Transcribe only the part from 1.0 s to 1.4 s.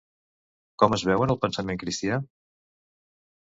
veu en el